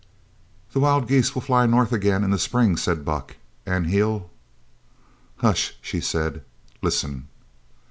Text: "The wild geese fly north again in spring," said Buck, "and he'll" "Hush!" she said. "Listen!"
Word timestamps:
"The 0.73 0.79
wild 0.79 1.07
geese 1.07 1.29
fly 1.29 1.67
north 1.67 1.91
again 1.93 2.23
in 2.23 2.35
spring," 2.39 2.75
said 2.75 3.05
Buck, 3.05 3.35
"and 3.67 3.85
he'll" 3.85 4.31
"Hush!" 5.43 5.75
she 5.79 6.01
said. 6.01 6.41
"Listen!" 6.81 7.27